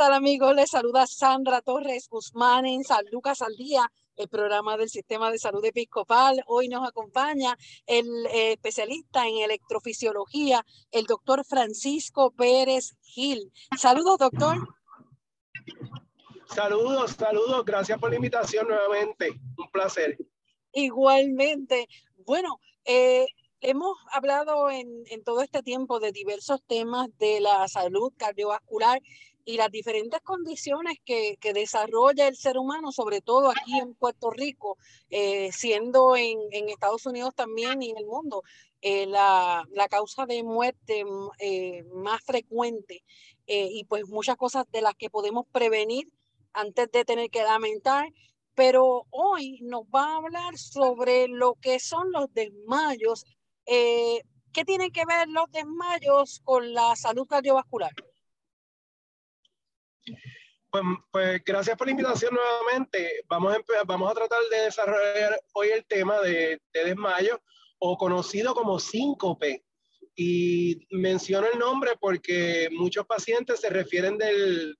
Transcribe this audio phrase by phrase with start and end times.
[0.00, 0.54] Tal amigos?
[0.54, 5.38] Les saluda Sandra Torres Guzmán en San Lucas al Día, el programa del Sistema de
[5.38, 6.42] Salud Episcopal.
[6.46, 7.54] Hoy nos acompaña
[7.84, 13.52] el eh, especialista en electrofisiología, el doctor Francisco Pérez Gil.
[13.76, 14.56] Saludos, doctor.
[16.46, 17.62] Saludos, saludos.
[17.66, 19.38] Gracias por la invitación nuevamente.
[19.58, 20.16] Un placer.
[20.72, 21.88] Igualmente.
[22.24, 23.26] Bueno, eh,
[23.60, 28.98] hemos hablado en, en, todo este tiempo de diversos temas de la salud cardiovascular
[29.50, 34.30] y las diferentes condiciones que, que, desarrolla el ser humano, sobre todo aquí en Puerto
[34.30, 34.78] Rico,
[35.10, 38.44] eh, siendo en, Estados Unidos también y en el mundo
[38.80, 41.04] eh, la, la, causa de muerte
[41.40, 43.02] eh, más frecuente
[43.48, 46.08] eh, y pues muchas cosas de las que podemos prevenir
[46.52, 48.12] antes de tener que lamentar.
[48.54, 53.24] Pero hoy nos va a hablar sobre lo que son los desmayos.
[53.66, 57.92] ¿Qué tienen que ver los desmayos con la salud cardiovascular?
[60.70, 63.24] Pues, pues, gracias por la invitación nuevamente.
[63.28, 67.40] Vamos a, vamos a tratar de desarrollar hoy el tema de, de desmayo
[67.78, 69.64] o conocido como síncope.
[70.14, 74.76] Y menciono el nombre porque muchos pacientes se refieren del,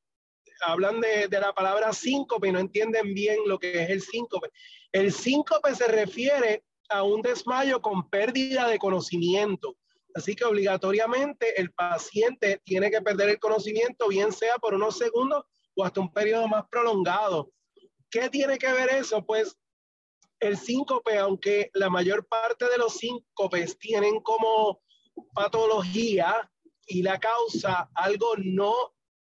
[0.67, 4.51] hablan de, de, la palabra síncope y no entienden bien lo que es el síncope.
[4.93, 9.77] El síncope se refiere a un desmayo con pérdida de conocimiento.
[10.15, 15.45] Así que obligatoriamente el paciente tiene que perder el conocimiento, bien sea por unos segundos
[15.75, 17.53] o hasta un periodo más prolongado.
[18.11, 19.25] ¿Qué tiene que ver eso?
[19.25, 19.57] Pues
[20.41, 24.83] el síncope, aunque la mayor parte de los síncopes tienen como
[25.35, 26.51] patología
[26.87, 28.75] y la causa algo no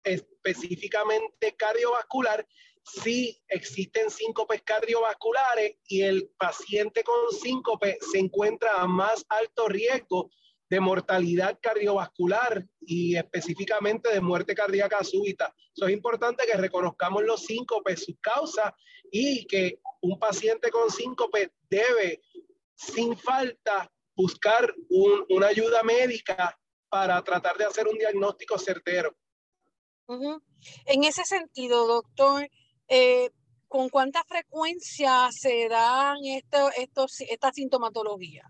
[0.04, 2.48] específicamente cardiovascular,
[2.84, 10.32] sí existen síncopes cardiovasculares y el paciente con síncope se encuentra a más alto riesgo
[10.70, 15.54] de mortalidad cardiovascular y específicamente de muerte cardíaca súbita.
[15.76, 18.74] Eso es importante que reconozcamos los síncope, sus causas
[19.12, 22.22] y que un paciente con síncope debe
[22.76, 26.58] sin falta buscar un, una ayuda médica
[26.88, 29.16] para tratar de hacer un diagnóstico certero.
[30.86, 32.50] En ese sentido, doctor,
[32.88, 33.30] eh,
[33.68, 38.44] ¿con cuánta frecuencia se dan esto, estos, esta sintomatología?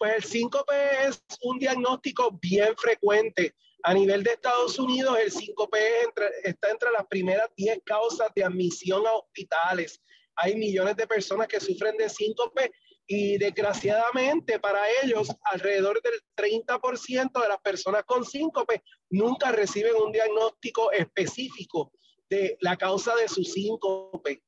[0.00, 0.72] Pues el síncope
[1.06, 3.54] es un diagnóstico bien frecuente.
[3.82, 8.42] A nivel de Estados Unidos, el síncope entre, está entre las primeras 10 causas de
[8.42, 10.00] admisión a hospitales.
[10.36, 12.72] Hay millones de personas que sufren de síncope
[13.06, 20.12] y desgraciadamente para ellos, alrededor del 30% de las personas con síncope nunca reciben un
[20.12, 21.92] diagnóstico específico
[22.30, 24.42] de la causa de su síncope.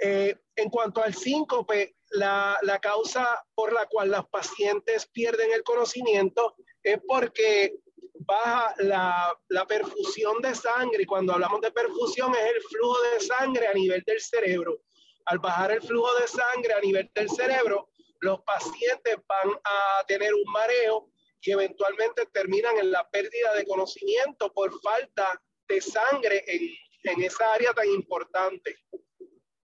[0.00, 5.62] Eh, en cuanto al síncope, la, la, causa por la cual los pacientes pierden el
[5.62, 7.76] conocimiento es porque
[8.14, 11.02] baja la, la, perfusión de sangre.
[11.02, 14.80] Y cuando hablamos de perfusión es el flujo de sangre a nivel del cerebro.
[15.26, 20.32] Al bajar el flujo de sangre a nivel del cerebro, los pacientes van a tener
[20.34, 21.10] un mareo
[21.40, 26.70] y eventualmente terminan en la pérdida de conocimiento por falta de sangre en,
[27.04, 28.78] en esa área tan importante.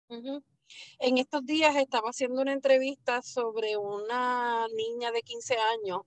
[0.09, 0.41] Uh.
[0.99, 6.01] En estos días estaba haciendo una entrevista sobre una niña de 15 años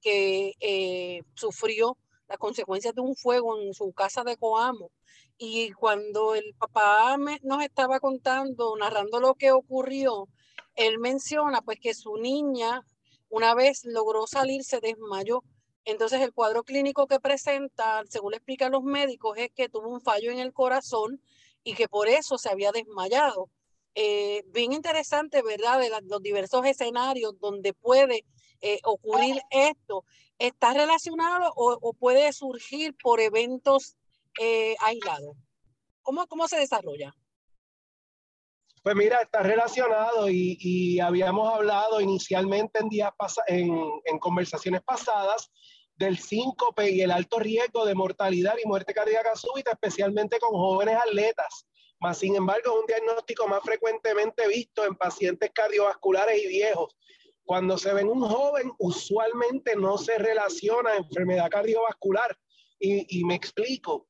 [0.00, 1.96] que eh, sufrió
[2.28, 4.90] las consecuencias de un fuego en su casa de Coamo.
[5.38, 10.28] Y cuando el papá me, nos estaba contando, narrando lo que ocurrió,
[10.74, 12.82] él menciona pues que su niña
[13.30, 15.42] una vez logró salir, se desmayó.
[15.84, 20.00] Entonces el cuadro clínico que presenta, según le explican los médicos, es que tuvo un
[20.00, 21.22] fallo en el corazón
[21.62, 23.48] y que por eso se había desmayado
[24.00, 25.80] eh, bien interesante, ¿verdad?
[25.80, 28.24] De los diversos escenarios donde puede
[28.60, 30.04] eh, ocurrir esto.
[30.38, 33.96] ¿Está relacionado o, puede surgir por eventos
[34.40, 35.36] eh, aislados?
[36.02, 37.12] ¿Cómo, ¿Cómo se desarrolla?
[38.84, 43.10] Pues mira, está relacionado y, y habíamos hablado inicialmente en, días
[43.48, 45.50] en, en conversaciones pasadas
[45.96, 50.98] del síncope y el alto riesgo de mortalidad y muerte cardíaca súbita, especialmente con jóvenes
[51.04, 51.66] atletas
[52.00, 56.96] Más sin embargo, es un diagnóstico más frecuentemente visto en pacientes cardiovasculares y viejos.
[57.44, 62.36] Cuando se ven un joven, usualmente no se relaciona a enfermedad cardiovascular.
[62.78, 64.08] Y, y me explico.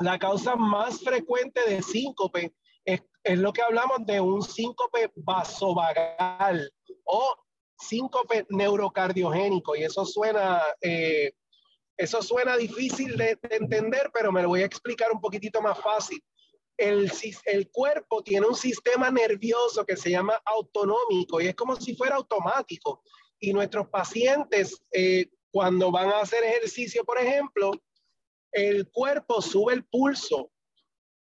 [0.00, 2.54] La causa más frecuente de síncope
[2.84, 6.72] es, es lo que hablamos de un síncope vasovagal
[7.04, 7.36] o
[7.78, 9.76] síncope neurocardiogénico.
[9.76, 11.32] Y eso suena eh,
[11.98, 16.22] eso suena difícil de, entender, pero me lo voy a explicar un poquitito más fácil.
[16.78, 17.10] El,
[17.44, 22.16] el, cuerpo tiene un sistema nervioso que se llama autonómico y es como si fuera
[22.16, 23.02] automático.
[23.40, 27.72] Y nuestros pacientes, eh, cuando van a hacer ejercicio, por ejemplo,
[28.52, 30.50] el cuerpo sube el pulso.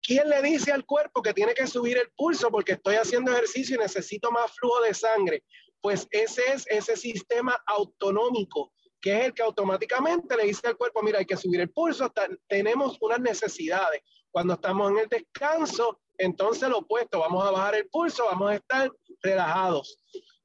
[0.02, 3.76] ¿Quién le dice al cuerpo que tiene que subir el pulso porque estoy haciendo ejercicio
[3.76, 5.44] y necesito más flujo de sangre?
[5.80, 8.72] Pues ese es ese sistema autonómico
[9.02, 12.12] que es el que automáticamente le dice al cuerpo, mira, hay que subir el pulso,
[12.48, 14.02] tenemos unas necesidades.
[14.32, 18.56] Cuando estamos en el descanso, entonces lo opuesto, vamos a bajar el pulso, vamos a
[18.56, 18.92] estar
[19.22, 19.98] relajados.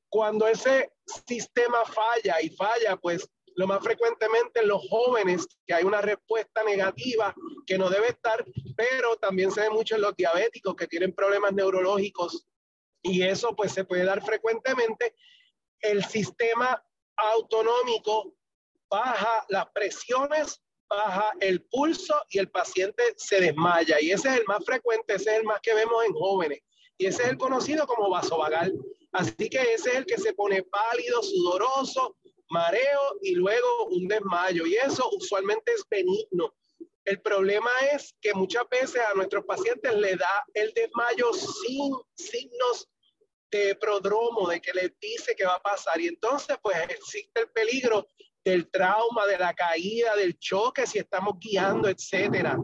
[0.09, 0.93] Cuando ese
[1.27, 6.62] sistema falla y falla, pues lo más frecuentemente en los jóvenes, que hay una respuesta
[6.62, 7.35] negativa
[7.67, 8.44] que no debe estar,
[8.77, 12.47] pero también se ve mucho en los diabéticos que tienen problemas neurológicos
[13.03, 15.15] y eso pues se puede dar frecuentemente.
[15.81, 16.85] El sistema
[17.17, 18.35] autonómico
[18.91, 24.00] baja las presiones, baja el pulso y el paciente se desmaya.
[24.00, 26.61] Y ese es el más frecuente, ese es el más que vemos en jóvenes.
[26.99, 28.73] Y ese es el conocido como vasovagal.
[29.12, 32.17] Así que ese es el que se pone pálido, sudoroso,
[32.50, 34.67] mareo y luego un desmayo.
[34.67, 36.55] Y eso usualmente es benigno.
[37.05, 42.88] El problema es que muchas veces a nuestros pacientes le da el desmayo sin signos
[43.50, 46.00] de prodromo, de que les dice que va a pasar.
[46.00, 48.09] Y entonces, pues existe el peligro
[48.47, 52.57] del trauma, de la caída, del choque, si estamos guiando, etcétera.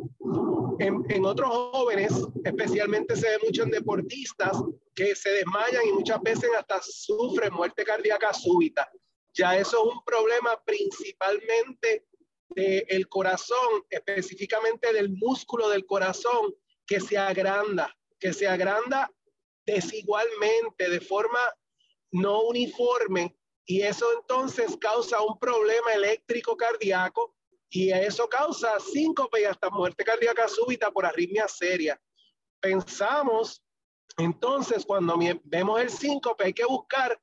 [0.78, 2.12] En, otros jóvenes,
[2.44, 4.56] especialmente se ve mucho en deportistas,
[4.94, 8.88] que se desmayan y muchas veces hasta sufren muerte cardíaca súbita.
[9.34, 12.06] Ya eso es un problema principalmente
[12.54, 16.54] del corazón, específicamente del músculo del corazón,
[16.86, 19.10] que se agranda, que se agranda
[19.66, 21.40] desigualmente, de forma
[22.12, 27.34] no uniforme, y eso entonces causa un problema eléctrico cardíaco
[27.70, 32.00] y eso causa síncope y hasta muerte cardíaca súbita por arritmia seria.
[32.60, 33.62] Pensamos
[34.18, 37.18] entonces cuando vemos el síncope hay que buscar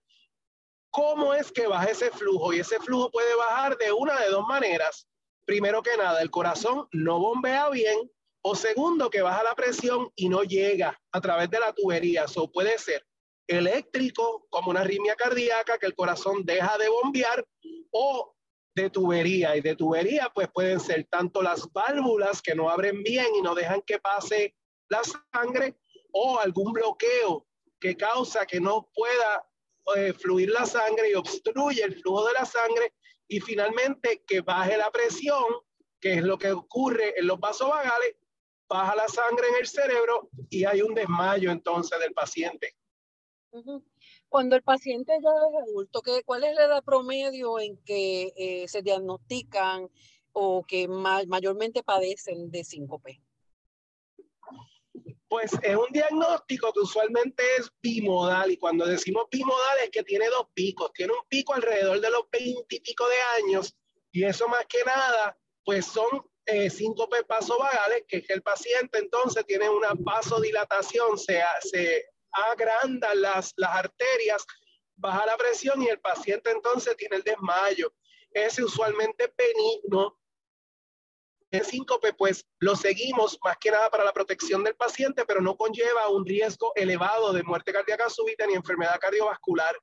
[0.90, 4.48] cómo es que baja ese flujo y ese flujo puede bajar de una de dos
[4.48, 5.08] maneras.
[5.46, 8.10] Primero que nada, el corazón no bombea bien
[8.42, 12.24] o segundo, que baja la presión y no llega a través de la tubería.
[12.24, 13.06] Eso puede ser
[13.50, 17.46] eléctrico, como una arritmia cardíaca, que el corazón deja de bombear,
[17.92, 18.36] o
[18.76, 19.56] de tubería.
[19.58, 23.56] Y de tubería, pues pueden ser tanto las válvulas que no abren bien y no
[23.56, 24.56] dejan que pase
[24.88, 25.02] la
[25.34, 25.76] sangre,
[26.12, 27.46] o algún bloqueo
[27.80, 29.48] que causa que no pueda
[29.96, 32.94] eh, fluir la sangre y obstruye el flujo de la sangre.
[33.28, 35.44] Y finalmente, que baje la presión,
[36.00, 38.16] que es lo que ocurre en los vasos vagales,
[38.68, 42.76] baja la sangre en el cerebro y hay un desmayo entonces del paciente.
[44.30, 48.68] Cuando el paciente ya es adulto, ¿qué, ¿cuál es la edad promedio en que eh,
[48.68, 49.90] se diagnostican
[50.34, 53.22] o que mayormente padecen de síncope?
[55.28, 60.28] Pues es un diagnóstico que usualmente es bimodal y cuando decimos bimodal es que tiene
[60.28, 63.76] dos picos, tiene un pico alrededor de los 20 y pico de años
[64.12, 69.46] y eso más que nada pues son eh, síncope vagales que, que el paciente entonces
[69.46, 74.46] tiene una vasodilatación, se, se agranda las, las arterias,
[74.96, 77.94] baja la presión y el paciente entonces tiene el desmayo.
[78.32, 80.18] Ese usualmente benigno.
[81.52, 85.58] El síncope, pues lo seguimos más que nada para la protección del paciente, pero no
[85.58, 89.76] conlleva un riesgo elevado de muerte cardíaca súbita ni enfermedad cardiovascular.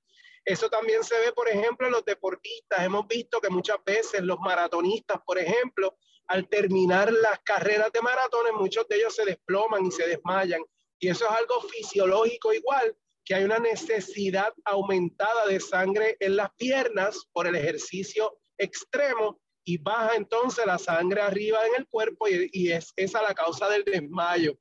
[0.44, 2.78] Eso también se ve, por ejemplo, en los deportistas.
[2.84, 5.98] Hemos visto que muchas veces los maratonistas, por ejemplo,
[6.28, 10.62] al terminar las carreras de maratones, muchos de ellos se desploman y se desmayan.
[10.98, 16.50] Y eso es algo fisiológico igual, que hay una necesidad aumentada de sangre en las
[16.54, 22.70] piernas por el ejercicio extremo y baja entonces la sangre arriba en el cuerpo y,
[22.70, 24.56] es esa la causa del desmayo.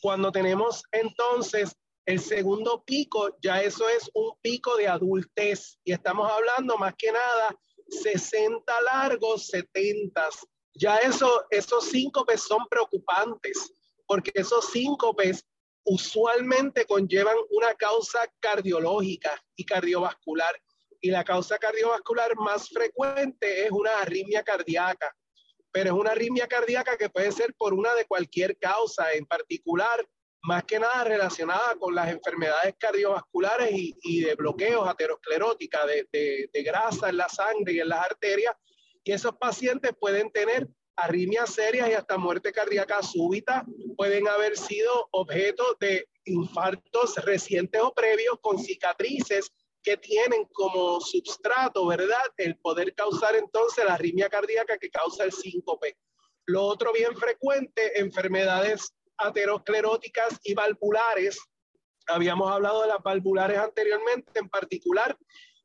[0.00, 1.74] Cuando tenemos entonces
[2.06, 7.10] el segundo pico, ya eso es un pico de adultez y estamos hablando más que
[7.10, 10.28] nada 60 largos, 70.
[10.74, 13.75] Ya eso, esos síncopes son preocupantes
[14.06, 15.44] porque esos síncopes
[15.84, 20.60] usualmente conllevan una causa cardiológica y cardiovascular.
[21.00, 25.14] Y la causa cardiovascular más frecuente es una arritmia cardíaca,
[25.70, 30.06] pero es una arritmia cardíaca que puede ser por una de cualquier causa, en particular
[30.42, 37.08] más que nada relacionada con las enfermedades cardiovasculares y, de bloqueos aterosclerótica, de, de, grasa
[37.08, 38.54] en la sangre y en las arterias.
[39.02, 43.64] Y esos pacientes pueden tener arritmias serias y hasta muerte cardíaca súbita,
[43.96, 51.86] pueden haber sido objeto de infartos recientes o previos con cicatrices que tienen como substrato,
[51.86, 52.22] ¿verdad?
[52.36, 55.96] El poder causar entonces la arritmia cardíaca que causa el síncope.
[56.46, 61.38] Lo otro bien frecuente, enfermedades ateroscleróticas y valvulares.
[62.08, 65.16] Habíamos hablado de las valvulares anteriormente, en particular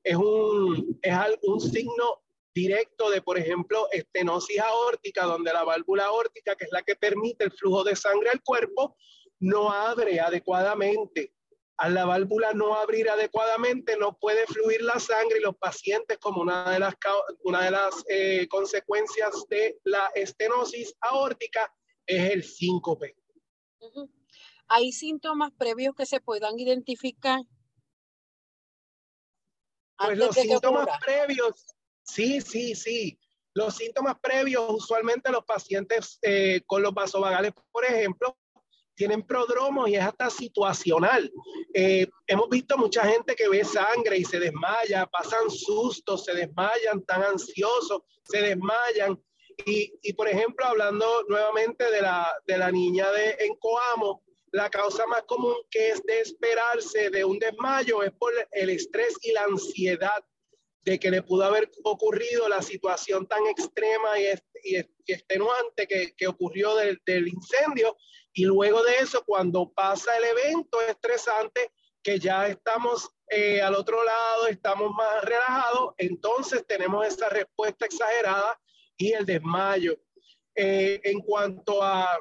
[0.03, 2.21] es un, es un signo
[2.53, 7.45] directo de, por ejemplo, estenosis aórtica, donde la válvula aórtica, que es la que permite
[7.45, 8.95] el flujo de sangre al cuerpo,
[9.39, 11.33] no abre adecuadamente.
[11.77, 16.41] Al la válvula no abrir adecuadamente, no puede fluir la sangre y los pacientes, como
[16.41, 16.95] una de las,
[17.43, 21.73] una de las eh, consecuencias de la estenosis aórtica,
[22.05, 23.15] es el síncope.
[24.67, 27.41] ¿Hay síntomas previos que se puedan identificar?
[29.97, 31.65] Pues los síntomas previos,
[32.11, 33.19] sí, sí, sí.
[33.53, 38.37] Los síntomas previos, usualmente los pacientes eh, con los vasovagales, por ejemplo,
[38.95, 41.31] tienen prodromos y es hasta situacional.
[41.73, 47.03] Eh, hemos visto mucha gente que ve sangre y se desmaya, pasan sustos, se desmayan,
[47.05, 49.21] tan ansiosos, se desmayan.
[49.65, 54.69] Y, y por ejemplo, hablando nuevamente de la, de la niña de en Coamo, la
[54.69, 59.31] causa más común que es de esperarse de un desmayo es por el estrés y
[59.31, 60.23] la ansiedad
[60.83, 64.25] de que le pudo haber ocurrido la situación tan extrema y,
[65.07, 67.97] extenuante que, ocurrió del, del, incendio.
[68.33, 71.71] Y luego de eso, cuando pasa el evento estresante,
[72.03, 78.59] que ya estamos eh, al otro lado, estamos más relajados, entonces tenemos esa respuesta exagerada
[78.97, 79.97] y el desmayo.
[80.55, 82.19] Eh, en cuanto a,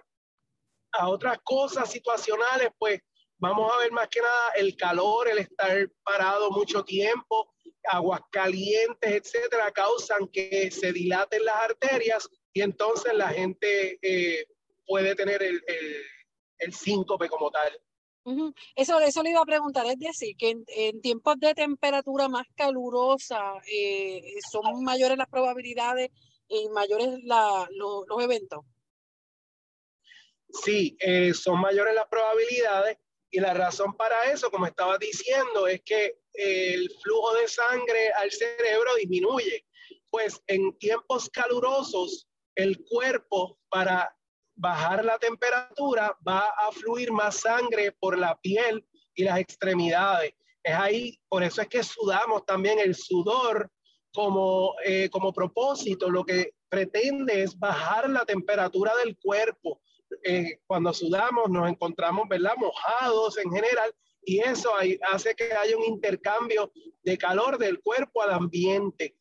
[0.93, 3.01] a otras cosas situacionales, pues
[3.39, 7.53] vamos a ver más que nada el calor, el estar parado mucho tiempo,
[7.85, 14.47] aguas calientes, etcétera, causan que se dilaten las arterias y entonces la gente eh,
[14.87, 16.03] puede tener el, el,
[16.59, 17.81] el, síncope como tal.
[18.77, 23.55] Eso, eso le iba a preguntar, es decir, que en, tiempos de temperatura más calurosa
[23.73, 26.11] eh, son mayores las probabilidades
[26.49, 28.61] y mayores la, los eventos.
[30.53, 32.99] Sí, eh, son mayores las probabilidades
[33.31, 38.31] y la razón para eso, como estaba diciendo, es que el flujo de sangre al
[38.31, 39.67] cerebro disminuye.
[40.11, 44.15] Pues en tiempos calurosos, el cuerpo para
[44.57, 48.85] bajar la temperatura va a fluir más sangre por la piel
[49.15, 50.35] y las extremidades.
[50.63, 53.71] Es ahí, por eso es que sudamos también el sudor
[54.13, 59.81] como, eh, como propósito, lo que pretende es bajar la temperatura del cuerpo
[60.25, 62.55] eh, cuando sudamos nos encontramos, ¿verdad?
[62.57, 64.71] Mojados en general y eso
[65.11, 66.73] hace que haya un intercambio
[67.03, 69.17] de calor del cuerpo al ambiente.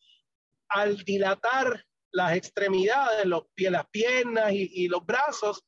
[0.69, 5.63] Al dilatar las extremidades, los, las piernas y, y los brazos,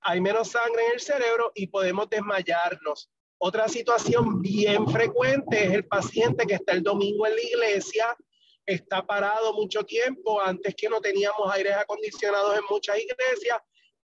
[0.00, 3.10] hay menos sangre en el cerebro y podemos desmayarnos.
[3.38, 8.16] Otra situación bien frecuente es el paciente que está el domingo en la iglesia,
[8.64, 13.58] está parado mucho tiempo, antes que no teníamos aires acondicionados en muchas iglesias,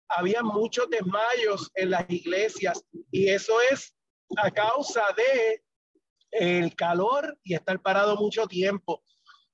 [0.10, 3.94] había muchos desmayos en las iglesias y eso es
[4.36, 5.64] a causa de
[6.32, 9.02] el calor y estar parado mucho tiempo.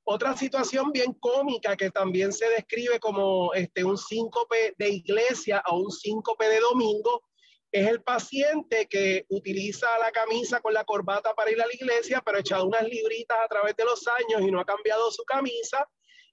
[0.06, 5.78] Otra situación bien cómica que también se describe como este, un síncope de iglesia o
[5.78, 7.24] un síncope de domingo
[7.72, 12.22] es el paciente que utiliza la camisa con la corbata para ir a la iglesia,
[12.24, 15.24] pero ha echado unas libritas a través de los años y no ha cambiado su
[15.24, 15.88] camisa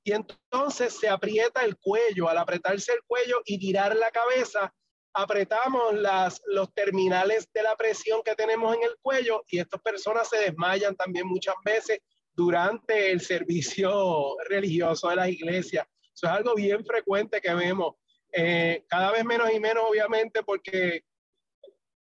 [0.04, 2.28] y entonces se aprieta el cuello.
[2.28, 4.74] Al apretarse el cuello y tirar la cabeza,
[5.14, 10.28] apretamos las, los terminales de la presión que tenemos en el cuello y estas personas
[10.28, 12.00] se desmayan también muchas veces
[12.32, 15.86] durante el servicio religioso de las iglesias.
[16.14, 17.94] Eso es algo bien frecuente que vemos.
[18.32, 21.04] Eh, cada vez menos y menos, obviamente, porque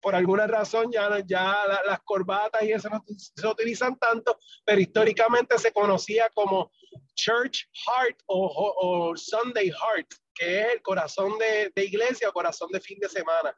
[0.03, 5.57] por alguna razón ya, ya las corbatas y eso no se utilizan tanto, pero históricamente
[5.57, 6.71] se conocía como
[7.15, 12.79] Church Heart o, Sunday Heart, que es el corazón de, de, iglesia o corazón de
[12.79, 13.57] fin de semana.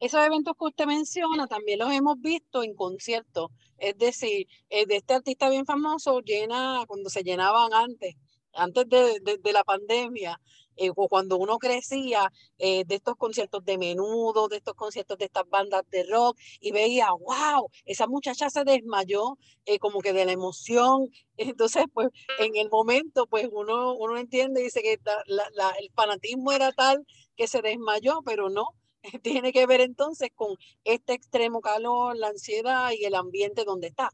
[0.00, 4.96] Esos eventos que usted menciona también los hemos visto en conciertos, es decir, eh, de
[4.96, 8.14] este artista bien famoso llena cuando se llenaban antes,
[8.54, 10.40] antes de, de, de la pandemia,
[10.76, 15.48] eh, cuando uno crecía eh, de estos conciertos de menudo, de estos conciertos de estas
[15.48, 20.32] bandas de rock, y veía, wow, esa muchacha se desmayó eh, como que de la
[20.32, 21.10] emoción.
[21.36, 27.04] Entonces, pues en el momento, pues uno, uno entiende, dice que el fanatismo era tal
[27.36, 28.66] que se desmayó, pero no,
[29.22, 34.10] tiene que ver entonces con este extremo calor, la ansiedad y el ambiente donde está.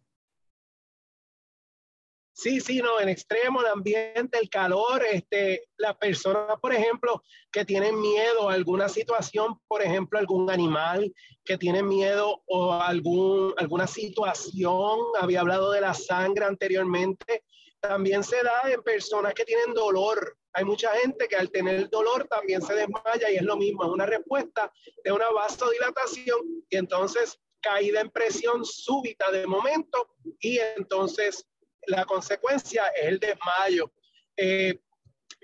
[2.42, 7.66] Sí, sí, no, en extremo, el ambiente, el calor, este, las personas, por ejemplo, que
[7.66, 13.86] tienen miedo a alguna situación, por ejemplo, algún animal que tiene miedo o algún, alguna
[13.86, 17.44] situación, había hablado de la sangre anteriormente,
[17.78, 20.38] también se da en personas que tienen dolor.
[20.54, 23.90] Hay mucha gente que al tener dolor también se desmaya y es lo mismo, es
[23.90, 24.72] una respuesta
[25.04, 31.49] de una vasodilatación y entonces caída en presión súbita de momento y entonces
[31.86, 33.92] la consecuencia es el desmayo.
[34.36, 34.80] Eh,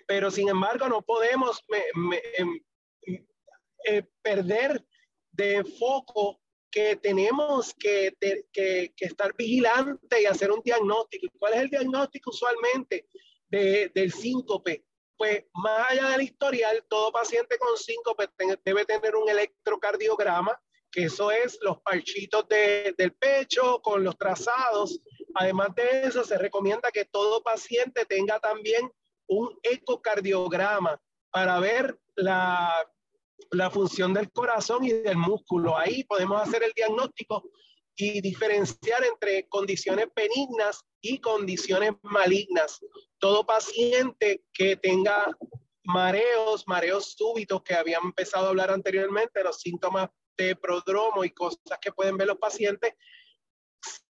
[0.07, 1.63] pero sin embargo no podemos
[2.39, 2.61] em,
[3.85, 4.85] eh, perder
[5.33, 6.41] de foco
[6.71, 8.15] que tenemos que,
[8.99, 11.29] estar vigilantes y hacer un diagnóstico.
[11.39, 13.09] ¿Cuál es el diagnóstico usualmente
[13.49, 14.85] del síncope?
[15.17, 18.29] Pues más allá del historial, todo paciente con síncope
[18.63, 25.01] debe tener un electrocardiograma, que eso es los parchitos del pecho con los trazados
[25.39, 28.91] Además de eso, se recomienda que todo paciente tenga también
[29.29, 30.99] un ecocardiograma
[31.31, 32.73] para ver la,
[33.71, 35.77] función del corazón y del músculo.
[35.77, 37.51] Ahí podemos hacer el diagnóstico
[37.97, 42.81] y diferenciar entre condiciones benignas y condiciones malignas.
[43.19, 45.37] Todo paciente que tenga
[45.85, 51.79] mareos, mareos súbitos que habían empezado a hablar anteriormente, los síntomas de prodromo y cosas
[51.81, 52.95] que pueden ver los pacientes,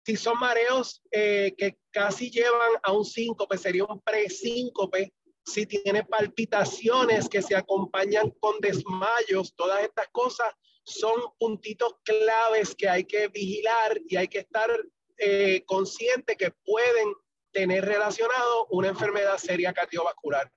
[0.05, 5.11] si son mareos eh, que casi llevan a un síncope, sería un presíncope.
[5.43, 10.53] Si tiene palpitaciones que se acompañan con desmayos, todas estas cosas
[10.83, 14.69] son puntitos claves que hay que vigilar y hay que estar
[15.17, 17.13] eh, consciente que pueden
[17.51, 20.51] tener relacionado una enfermedad seria cardiovascular.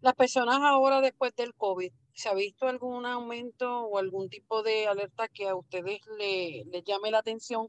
[0.00, 4.86] Las personas ahora después del COVID, ¿se ha visto algún aumento o algún tipo de
[4.86, 7.68] alerta que a ustedes les llame la atención?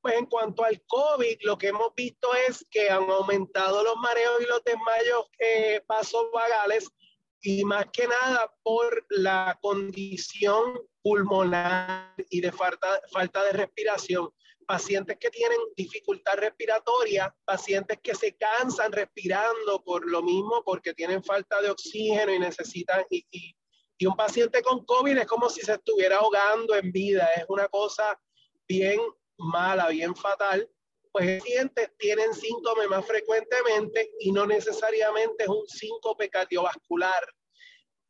[0.00, 4.40] Pues en cuanto al COVID, lo que hemos visto es que han aumentado los mareos
[4.40, 6.90] y los desmayos eh, pasos vagales
[7.42, 14.30] y más que nada por la condición pulmonar y de falta de respiración.
[14.70, 21.24] Pacientes que tienen dificultad respiratoria, pacientes que se cansan respirando por lo mismo, porque tienen
[21.24, 23.56] falta de oxígeno y necesitan, y, y,
[23.98, 27.66] y un paciente con COVID es como si se estuviera ahogando en vida, es una
[27.66, 28.16] cosa
[28.68, 29.00] bien
[29.38, 30.70] mala, bien fatal,
[31.10, 37.26] pues pacientes tienen síntomas más frecuentemente y no necesariamente es un síncope cardiovascular.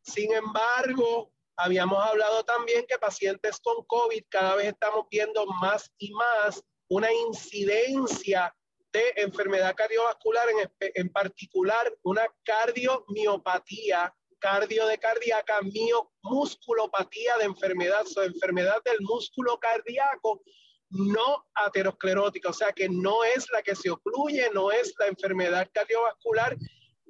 [0.03, 6.13] Sin embargo, habíamos hablado también que pacientes con COVID cada vez estamos viendo más y
[6.13, 8.55] más una incidencia
[8.93, 18.05] de enfermedad cardiovascular, en, en particular una cardiomiopatía, cardio de cardíaca, mio, musculopatía de enfermedad,
[18.17, 20.43] o enfermedad del músculo cardíaco
[20.91, 25.71] no aterosclerótica, o sea que no es la que se ocluye, no es la enfermedad
[25.73, 26.57] cardiovascular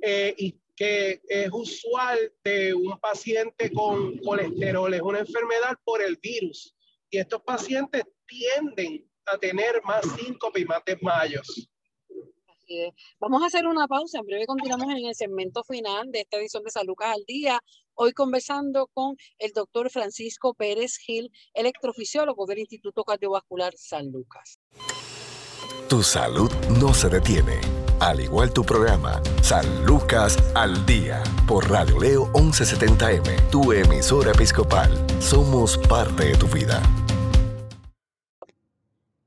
[0.03, 6.17] eh, y que es usual de un paciente con colesterol, es una enfermedad por el
[6.17, 6.75] virus.
[7.11, 11.69] Y estos pacientes tienden a tener más síncope y más desmayos.
[13.19, 14.21] Vamos a hacer una pausa.
[14.21, 17.61] En breve continuamos en el segmento final de esta edición de San Lucas al Día.
[17.93, 24.59] Hoy conversando con el doctor Francisco Pérez Gil, electrofisiólogo del Instituto Cardiovascular San Lucas.
[25.91, 27.80] Tu salud no se detiene.
[28.01, 34.91] Al igual tu programa, San Lucas al Día, por Radio Leo 1170M, tu emisora episcopal.
[35.21, 36.81] Somos parte de tu vida.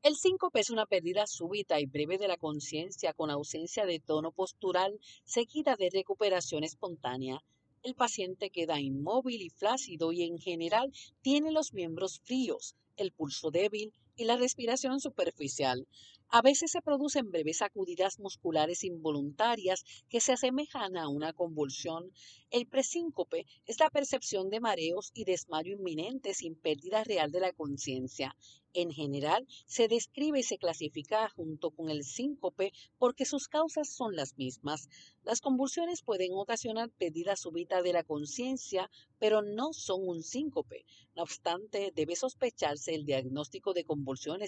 [0.01, 4.31] El síncope es una pérdida súbita y breve de la conciencia con ausencia de tono
[4.31, 7.43] postural seguida de recuperación espontánea.
[7.83, 13.51] El paciente queda inmóvil y flácido y en general tiene los miembros fríos, el pulso
[13.51, 15.87] débil y la respiración superficial.
[16.29, 22.11] A veces se producen breves sacudidas musculares involuntarias que se asemejan a una convulsión.
[22.49, 27.53] El presíncope es la percepción de mareos y desmayo inminente sin pérdida real de la
[27.53, 28.35] conciencia.
[28.75, 34.15] En general, se describe y se clasifica junto con el síncope porque sus causas son
[34.15, 34.89] las mismas.
[35.23, 40.85] Las convulsiones pueden ocasionar pérdida súbita de la conciencia, pero no son un síncope.
[41.15, 44.02] No obstante, debe sospecharse el diagnóstico de convulsiones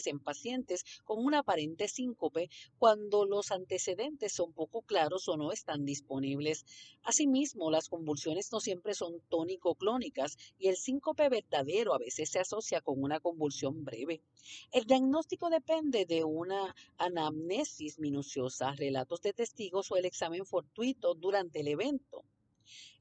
[0.06, 5.86] en pacientes con un aparente síncope cuando los antecedentes son poco claros o no están
[5.86, 6.66] disponibles.
[7.04, 12.82] Asimismo, las convulsiones no siempre son tónico-clónicas y el síncope verdadero a veces se asocia
[12.82, 14.22] con una convulsión breve.
[14.72, 21.62] El diagnóstico depende de una anamnesis minuciosa, relatos de testigos o el examen fortuito durante
[21.62, 22.26] el evento.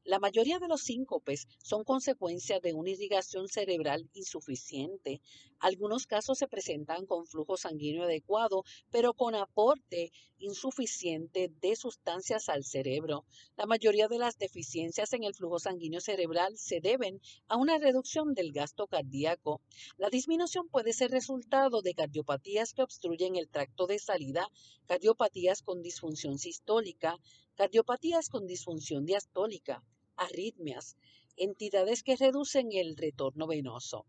[0.04, 5.22] La mayoría de los síncopes son consecuencia de una irrigación cerebral insuficiente.
[5.60, 12.64] Algunos casos se presentan con flujo sanguíneo adecuado, pero con aporte insuficiente de sustancias al
[12.64, 13.24] cerebro.
[13.56, 18.34] La mayoría de las deficiencias en el flujo sanguíneo cerebral se deben a una reducción
[18.34, 19.62] del gasto cardíaco.
[19.96, 24.50] La disminución puede ser resultado de cardiopatías que obstruyen el tracto de salida,
[24.86, 27.18] cardiopatías con disfunción sistólica,
[27.56, 29.82] cardiopatías con disfunción diastólica,
[30.16, 30.96] arritmias,
[31.36, 34.06] entidades que reducen el retorno venoso.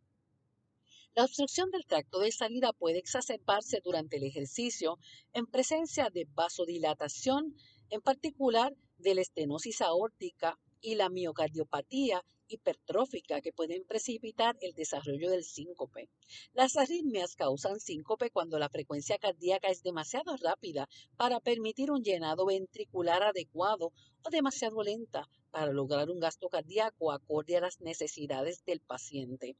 [1.16, 4.98] La obstrucción del tracto de salida puede exacerbarse durante el ejercicio
[5.34, 7.56] en presencia de vasodilatación,
[7.90, 15.30] en particular de la estenosis aórtica y la miocardiopatía hipertrófica que pueden precipitar el desarrollo
[15.30, 16.10] del síncope.
[16.54, 22.46] Las arritmias causan síncope cuando la frecuencia cardíaca es demasiado rápida para permitir un llenado
[22.46, 23.92] ventricular adecuado
[24.24, 29.56] o demasiado lenta para lograr un gasto cardíaco acorde a las necesidades del paciente.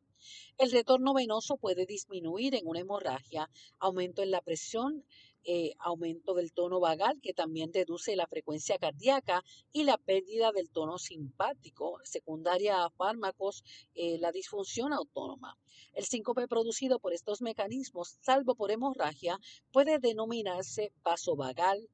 [0.58, 5.06] El retorno venoso puede disminuir en una hemorragia, aumento en la presión,
[5.46, 10.70] eh, aumento del tono vagal, que también reduce la frecuencia cardíaca, y la pérdida del
[10.70, 15.58] tono simpático, secundaria a fármacos, eh, la disfunción autónoma.
[15.94, 19.40] El síncope producido por estos mecanismos, salvo por hemorragia,
[19.72, 21.90] puede denominarse vasovagal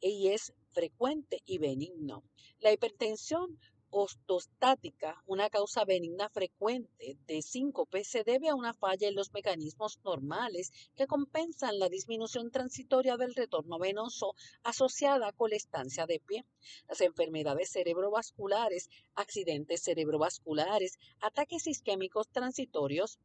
[0.00, 2.24] y es frecuente y benigno.
[2.60, 3.58] La hipertensión
[3.92, 10.00] ostostática, una causa benigna frecuente de síncope, se debe a una falla en los mecanismos
[10.02, 16.46] normales que compensan la disminución transitoria del retorno venoso asociada con la estancia de pie.
[16.88, 23.18] Las enfermedades cerebrovasculares, accidentes cerebrovasculares, ataques isquémicos transitorios,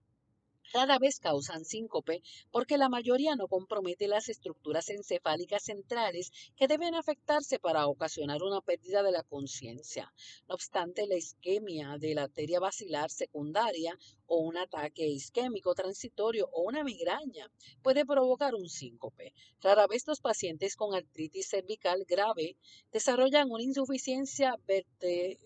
[0.74, 6.96] rara vez causan síncope porque la mayoría no compromete las estructuras encefálicas centrales que deben
[6.96, 10.14] afectarse para ocasionar una pérdida de la conciencia.
[10.48, 16.62] No obstante, la isquemia de la arteria basilar secundaria o un ataque isquémico transitorio o
[16.64, 17.50] una migraña
[17.82, 19.34] puede provocar un síncope.
[19.62, 22.58] Rara vez los pacientes con artritis cervical grave
[22.92, 24.56] desarrollan una insuficiencia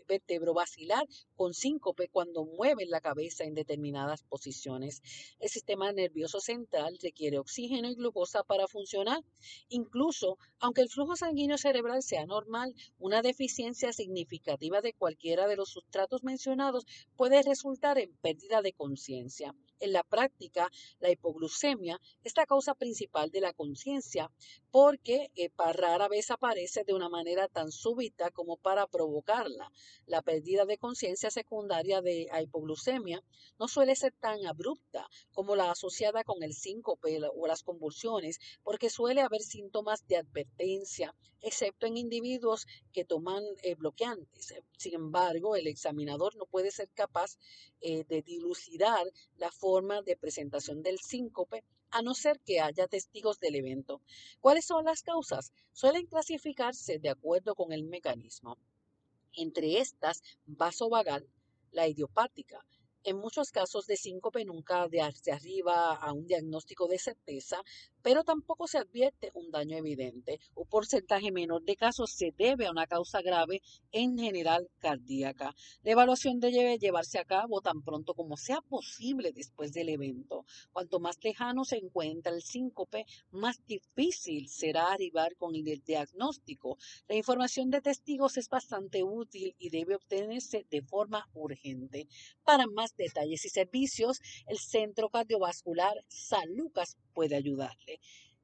[0.08, 5.02] vertebrovascular con síncope cuando mueven la cabeza en determinadas posiciones.
[5.40, 9.20] El sistema nervioso central requiere oxígeno y glucosa para funcionar.
[9.70, 15.70] Incluso, aunque el flujo sanguíneo cerebral sea normal, una deficiencia significativa de cualquiera de los
[15.70, 19.54] sustratos mencionados puede resultar en pérdida de conciencia.
[19.82, 24.32] En la práctica, la hipoglucemia es la causa principal de la conciencia
[24.70, 29.72] porque eh, rara vez aparece de una manera tan súbita como para provocarla.
[30.06, 33.24] La pérdida de conciencia secundaria de hipoglucemia
[33.58, 38.92] no suele ser tan abrupta como la asociada con el síncope o las convulsiones porque
[38.92, 44.54] suele haber síntomas de advertencia, excepto en individuos que toman eh, bloqueantes.
[44.78, 47.38] Sin embargo, el examinador no puede ser capaz
[47.82, 49.06] eh, de dilucidar
[49.38, 49.71] la forma
[50.04, 54.02] de presentación del síncope a no ser que haya testigos del evento.
[54.42, 55.54] ¿Cuáles son las causas?
[55.72, 58.58] Suelen clasificarse de acuerdo con el mecanismo.
[59.34, 61.26] Entre estas, vasovagal,
[61.72, 62.66] la idiopática,
[63.04, 67.64] en muchos casos de síncope nunca se arriba a un diagnóstico de certeza,
[68.04, 70.40] pero tampoco se advierte un daño evidente.
[70.56, 73.62] Un porcentaje menor de casos se debe a una causa grave,
[73.92, 75.54] en general cardíaca.
[75.84, 80.46] La evaluación debe llevarse a cabo tan pronto como sea posible después del evento.
[80.72, 86.78] Cuanto más lejano se encuentra el síncope, más difícil será arribar con el diagnóstico.
[87.08, 92.08] La información de testigos es bastante útil y debe obtenerse de forma urgente.
[92.44, 97.91] Para más detalles y servicios, el Centro Cardiovascular San Lucas puede ayudarle.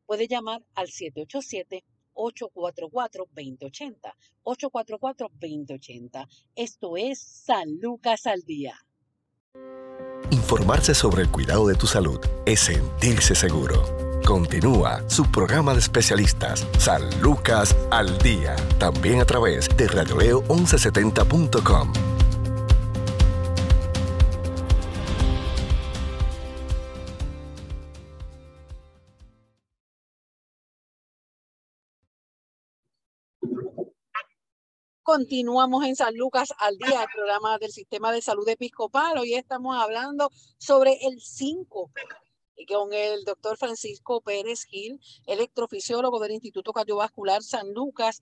[0.05, 1.85] Puede llamar al 787
[2.17, 4.13] 844-2080.
[4.43, 6.27] 844-2080.
[6.55, 8.75] Esto es San Lucas al Día.
[10.31, 13.85] Informarse sobre el cuidado de tu salud es sentirse seguro.
[14.25, 22.16] Continúa su programa de especialistas, San Lucas al Día, también a través de radioleo1170.com.
[35.07, 39.17] Continuamos en San Lucas al día, el programa del Sistema de Salud Episcopal.
[39.17, 42.01] Hoy estamos hablando sobre el síncope
[42.67, 48.21] con el doctor Francisco Pérez Gil, electrofisiólogo del Instituto Cardiovascular San Lucas.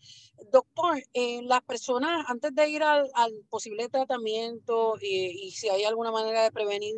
[0.51, 3.09] Doctor, eh, las personas, antes de ir al,
[3.49, 6.97] posible tratamiento y si hay alguna manera de prevenir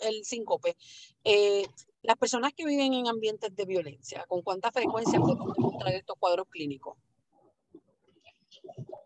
[0.00, 0.78] el, síncope,
[1.24, 1.66] eh,
[2.00, 6.46] las personas que viven en ambientes de violencia, ¿con cuánta frecuencia pueden encontrar estos cuadros
[6.48, 6.96] clínicos?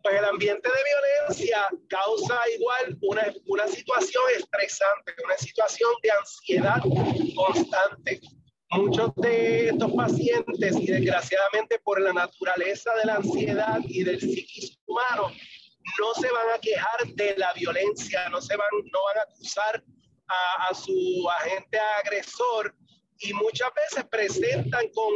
[0.03, 6.81] Pues el ambiente de violencia causa igual una, una situación estresante, una situación de ansiedad
[7.35, 8.21] constante.
[8.71, 14.79] Muchos de estos pacientes, y desgraciadamente por la naturaleza de la ansiedad y del psiquismo
[14.87, 15.33] humano,
[15.99, 19.83] no se van a quejar de la violencia, no se van, no van a acusar
[20.29, 22.75] a, a su agente agresor
[23.19, 25.13] y muchas veces presentan con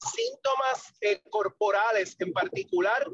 [0.00, 3.06] síntomas eh, corporales, en particular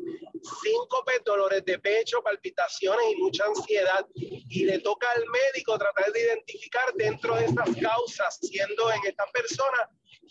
[0.63, 4.07] síncope, dolores de pecho, palpitaciones y mucha ansiedad.
[4.15, 9.27] Y le toca al médico tratar de identificar dentro de estas causas, siendo en esta
[9.33, 9.91] persona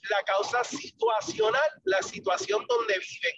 [0.09, 3.35] la causa situacional, la situación donde viven.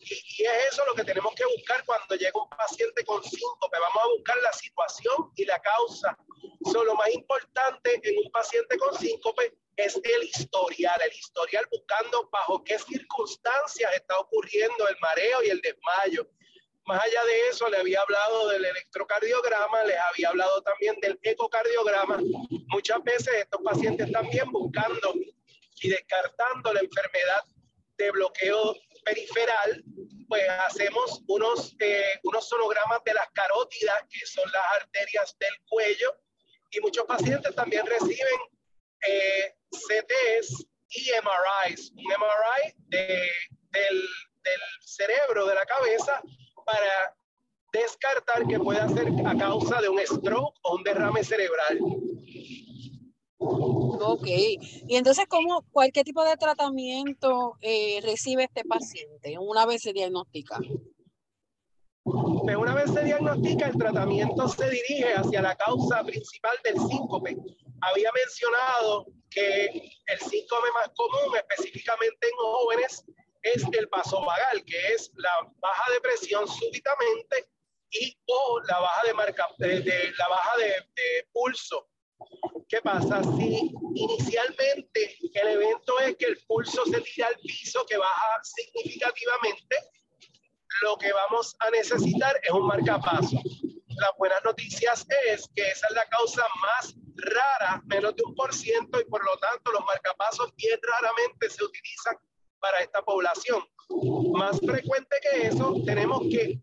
[0.00, 3.78] Y, y, es eso lo que tenemos que buscar cuando llega un paciente con síncope.
[3.78, 6.16] Vamos a buscar la situación y la causa.
[6.72, 12.28] So, lo más importante en un paciente con síncope es el historial, el historial buscando
[12.30, 16.28] bajo qué circunstancias está ocurriendo el mareo y el desmayo.
[16.84, 22.18] Más allá de eso, le había hablado del electrocardiograma, les había hablado también del ecocardiograma.
[22.68, 25.14] Muchas veces estos pacientes también buscando
[25.80, 27.44] y descartando la enfermedad
[27.96, 29.84] de bloqueo periferal,
[30.28, 36.16] pues hacemos unos, eh, unos sonogramas de las carótidas, que son las arterias del cuello,
[36.70, 38.38] y muchos pacientes también reciben
[39.06, 41.92] eh, CTs y MRIs.
[41.92, 43.06] Un MRI de,
[43.70, 44.02] del,
[44.44, 46.22] del cerebro, de la cabeza,
[46.64, 47.16] para
[47.72, 51.78] descartar que pueda ser a causa de un stroke o un derrame cerebral.
[53.38, 59.82] Ok, y entonces, ¿cómo, cuál, ¿qué tipo de tratamiento eh, recibe este paciente una vez
[59.82, 60.58] se diagnostica?
[62.04, 67.36] Pues una vez se diagnostica, el tratamiento se dirige hacia la causa principal del síncope.
[67.80, 69.66] Había mencionado que
[70.06, 73.04] el síntoma más común, específicamente en jóvenes,
[73.42, 77.48] es el vasovagal, que es la baja de presión súbitamente
[77.90, 81.88] y o la baja de, marca, de, la baja de, de pulso.
[82.68, 83.22] ¿Qué pasa?
[83.22, 89.76] Si inicialmente el evento es que el pulso se tira al piso, que baja significativamente,
[90.80, 93.36] lo que vamos a necesitar es un marcapaso.
[93.88, 98.54] Las buenas noticias es que esa es la causa más rara, menos de un por
[98.54, 102.16] ciento, y por lo tanto los marcapasos bien raramente se utilizan
[102.58, 103.62] para esta población.
[104.34, 106.58] Más frecuente que eso, tenemos que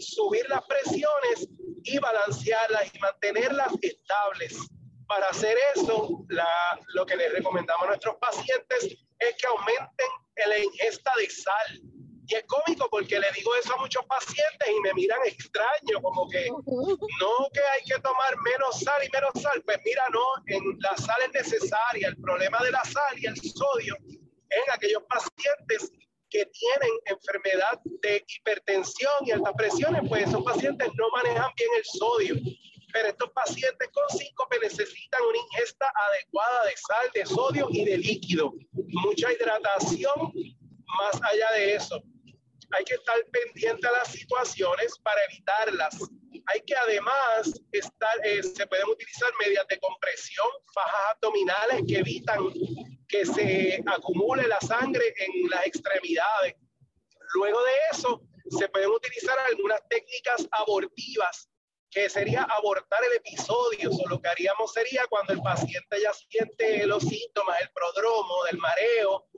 [0.00, 1.48] subir las presiones
[1.84, 4.56] y balancearlas y mantenerlas estables.
[5.06, 8.84] Para hacer eso, la, lo que les recomendamos a nuestros pacientes
[9.18, 10.06] es que aumenten
[10.46, 11.82] la ingesta de sal
[12.32, 16.28] y es cómico porque le digo eso a muchos pacientes y me miran extraño, como
[16.28, 19.62] que no que hay que tomar menos sal y menos sal.
[19.64, 22.08] Pues mira, no, la sal es necesaria.
[22.08, 25.92] El problema de la sal y el sodio en aquellos pacientes
[26.30, 31.84] que tienen enfermedad de hipertensión y alta presión, pues esos pacientes no manejan bien el
[31.84, 32.34] sodio.
[32.94, 37.98] Pero estos pacientes con síncope necesitan una ingesta adecuada de sal, de sodio y de
[37.98, 38.54] líquido.
[38.72, 40.32] Mucha hidratación
[40.98, 42.02] más allá de eso
[42.72, 45.96] hay que estar pendiente a las situaciones para evitarlas.
[46.46, 52.40] Hay que además estar, eh, se pueden utilizar medidas de compresión, fajas abdominales que evitan
[53.08, 56.54] que se acumule la sangre en las extremidades.
[57.34, 58.22] Luego de eso,
[58.58, 61.48] se pueden utilizar algunas técnicas abortivas,
[61.90, 63.90] que sería abortar el episodio.
[63.90, 68.58] O lo que haríamos sería cuando el paciente ya siente los síntomas, el prodromo, del
[68.58, 69.28] mareo,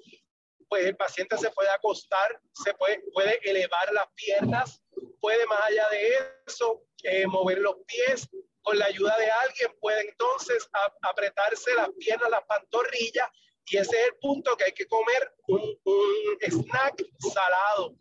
[0.75, 4.83] pues el paciente se puede acostar, se puede, puede elevar las piernas,
[5.21, 6.13] puede más allá de
[6.49, 8.29] eso eh, mover los pies.
[8.61, 10.69] Con la ayuda de alguien puede entonces
[11.03, 13.29] apretarse las piernas, las pantorrillas
[13.67, 17.95] y ese es el punto que hay que comer un, un snack salado.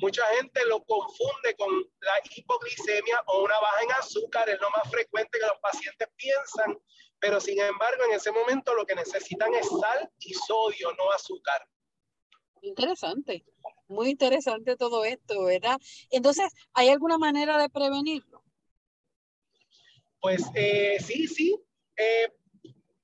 [0.00, 1.68] Mucha gente lo confunde con
[2.00, 6.78] la hipoglicemia o una baja en azúcar, es lo más frecuente que los pacientes piensan,
[7.18, 11.68] pero sin embargo en ese momento lo que necesitan es sal y sodio, no azúcar.
[12.64, 13.44] Interesante,
[13.88, 15.78] muy interesante todo esto, ¿verdad?
[16.10, 18.42] Entonces, ¿hay alguna manera de prevenirlo?
[20.18, 21.62] Pues eh, sí, sí.
[21.96, 22.32] Eh,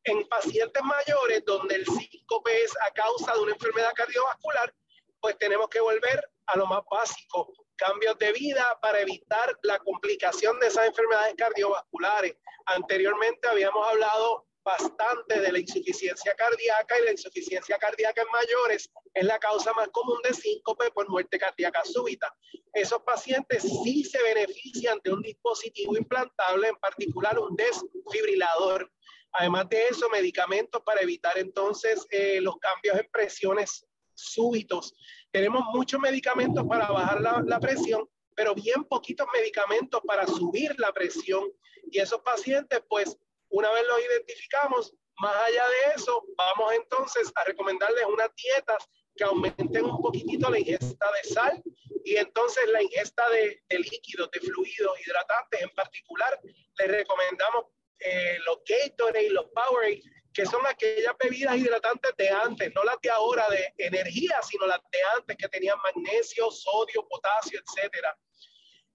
[0.04, 4.74] en pacientes mayores donde el síncope es a causa de una enfermedad cardiovascular,
[5.20, 10.58] pues tenemos que volver a lo más básico, cambios de vida para evitar la complicación
[10.58, 12.34] de esas enfermedades cardiovasculares.
[12.64, 19.24] Anteriormente habíamos hablado bastante de la insuficiencia cardíaca y la insuficiencia cardíaca en mayores es
[19.24, 22.34] la causa más común de síncope por muerte cardíaca súbita.
[22.72, 28.90] Esos pacientes sí se benefician de un dispositivo implantable, en particular un desfibrilador.
[29.32, 34.94] Además de eso, medicamentos para evitar entonces eh, los cambios en presiones súbitos.
[35.30, 40.92] Tenemos muchos medicamentos para bajar la, la presión, pero bien poquitos medicamentos para subir la
[40.92, 41.44] presión.
[41.90, 43.16] Y esos pacientes, pues,
[43.50, 49.24] una vez los identificamos, más allá de eso, vamos entonces a recomendarles unas dietas que
[49.24, 51.62] aumenten un poquitito la ingesta de sal
[52.04, 56.40] y entonces la ingesta de, líquidos, de fluidos hidratantes en particular.
[56.78, 57.66] Les recomendamos
[57.98, 60.00] eh, los Gatorade, los Powerade,
[60.32, 64.80] que son aquellas bebidas hidratantes de antes, no las de ahora de energía, sino las
[64.90, 68.16] de antes que tenían magnesio, sodio, potasio, etcétera.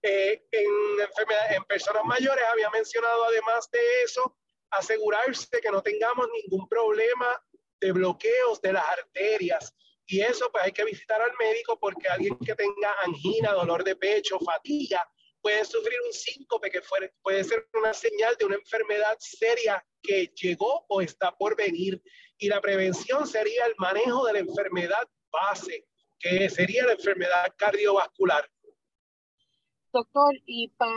[0.01, 0.71] Eh, en,
[1.51, 4.35] en personas mayores había mencionado además de eso
[4.77, 7.41] asegurarse que no tengamos ningún problema
[7.79, 9.73] de bloqueos de las arterias.
[10.07, 13.95] Y eso pues hay que visitar al médico porque alguien que tenga angina, dolor de
[13.95, 15.07] pecho, fatiga,
[15.41, 16.81] puede sufrir un síncope que
[17.21, 22.01] puede ser una señal de una enfermedad seria que llegó o está por venir.
[22.37, 25.87] Y la prevención sería el manejo de la enfermedad base,
[26.19, 28.49] que sería la enfermedad cardiovascular.
[29.91, 30.91] Doctor, y para,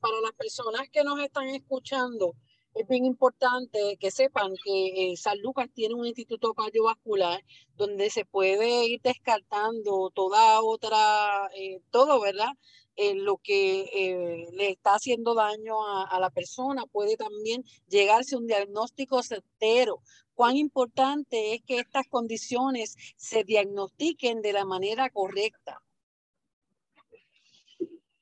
[0.00, 2.34] para las personas que nos están escuchando,
[2.74, 7.44] es bien importante que sepan que eh, San Lucas tiene un instituto cardiovascular
[7.76, 12.50] donde se puede ir descartando toda otra, eh, todo, ¿verdad?
[12.96, 18.34] En lo que eh, le está haciendo daño a, a, la persona, puede también llegarse
[18.34, 20.02] a un diagnóstico certero.
[20.34, 25.82] Cuán importante es que estas condiciones se diagnostiquen de la manera correcta.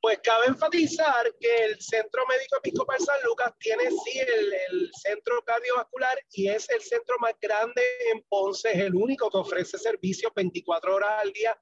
[0.00, 6.18] Pues cabe enfatizar que el Centro Médico Episcopal San Lucas tiene sí el, centro cardiovascular
[6.32, 10.94] y es el centro más grande en Ponce, es el único que ofrece servicios 24
[10.94, 11.60] horas al día,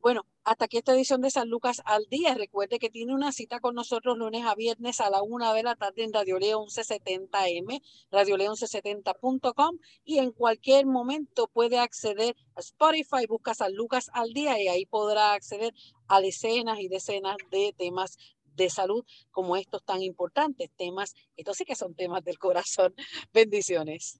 [0.01, 2.35] Bueno, hasta aquí esta edición de San Lucas al día.
[2.35, 5.75] Recuerde que tiene una cita con nosotros lunes a viernes a la una de la
[5.75, 13.53] tarde en Radio Leo 1170M, radioleon1170.com y en cualquier momento puede acceder a Spotify, busca
[13.53, 15.73] San Lucas al día y ahí podrá acceder
[16.07, 18.17] a decenas y decenas de temas
[18.55, 22.93] de salud como estos tan importantes, temas, estos sí que son temas del corazón.
[23.33, 24.19] Bendiciones.